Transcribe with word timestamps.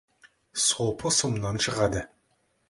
Сопы 0.67 1.11
сұмнан 1.19 1.61
шығады. 1.67 2.03